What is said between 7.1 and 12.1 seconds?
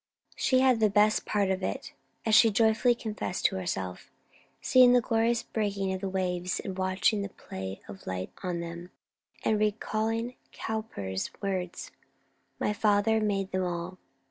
the play of light on them, and recalling Cowper's words